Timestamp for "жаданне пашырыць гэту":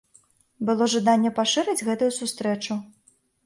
0.93-2.11